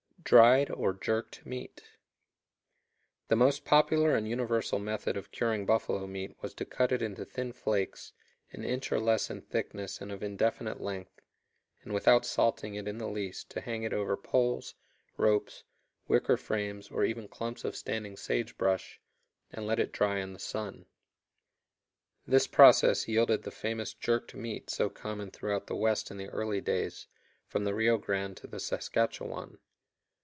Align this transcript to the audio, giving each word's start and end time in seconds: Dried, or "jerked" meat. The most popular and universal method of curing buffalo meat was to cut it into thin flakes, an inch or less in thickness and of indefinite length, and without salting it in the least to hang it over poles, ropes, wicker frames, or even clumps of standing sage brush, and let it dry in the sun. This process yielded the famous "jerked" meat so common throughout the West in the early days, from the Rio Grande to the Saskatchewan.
Dried, 0.23 0.69
or 0.71 0.93
"jerked" 0.93 1.45
meat. 1.45 1.83
The 3.27 3.35
most 3.35 3.65
popular 3.65 4.15
and 4.15 4.29
universal 4.29 4.79
method 4.79 5.17
of 5.17 5.31
curing 5.31 5.65
buffalo 5.65 6.07
meat 6.07 6.37
was 6.41 6.53
to 6.53 6.63
cut 6.65 6.93
it 6.93 7.01
into 7.01 7.25
thin 7.25 7.51
flakes, 7.51 8.13
an 8.51 8.63
inch 8.63 8.93
or 8.93 8.99
less 8.99 9.29
in 9.29 9.41
thickness 9.41 9.99
and 9.99 10.09
of 10.09 10.23
indefinite 10.23 10.79
length, 10.79 11.19
and 11.83 11.91
without 11.93 12.23
salting 12.25 12.75
it 12.75 12.87
in 12.87 12.97
the 12.97 13.09
least 13.09 13.49
to 13.49 13.61
hang 13.61 13.83
it 13.83 13.91
over 13.91 14.15
poles, 14.15 14.75
ropes, 15.17 15.63
wicker 16.07 16.37
frames, 16.37 16.89
or 16.91 17.03
even 17.03 17.27
clumps 17.27 17.65
of 17.65 17.75
standing 17.75 18.15
sage 18.15 18.57
brush, 18.57 19.01
and 19.51 19.67
let 19.67 19.79
it 19.79 19.91
dry 19.91 20.19
in 20.19 20.31
the 20.31 20.39
sun. 20.39 20.85
This 22.25 22.47
process 22.47 23.05
yielded 23.05 23.43
the 23.43 23.51
famous 23.51 23.93
"jerked" 23.93 24.33
meat 24.33 24.69
so 24.69 24.87
common 24.89 25.31
throughout 25.31 25.67
the 25.67 25.75
West 25.75 26.09
in 26.09 26.15
the 26.15 26.29
early 26.29 26.61
days, 26.61 27.07
from 27.47 27.65
the 27.65 27.73
Rio 27.73 27.97
Grande 27.97 28.37
to 28.37 28.47
the 28.47 28.61
Saskatchewan. 28.61 29.57